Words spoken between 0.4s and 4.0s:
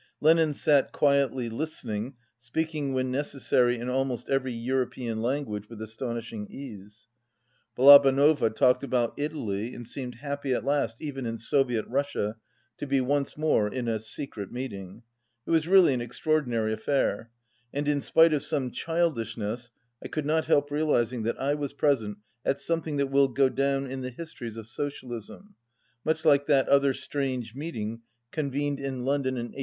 sat quietly listening, speaking when necessary in